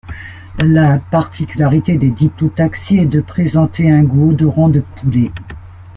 [0.57, 5.31] La particularité des Diplotaxis est de présenter un gout odorant de poulet.